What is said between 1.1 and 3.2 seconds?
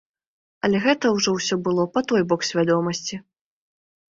ўжо ўсё было па той бок свядомасці.